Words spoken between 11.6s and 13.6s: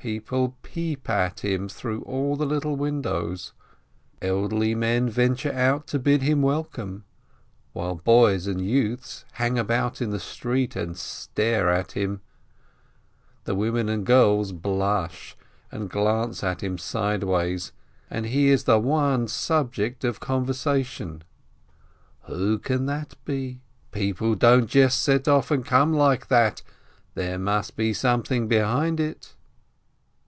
at him. The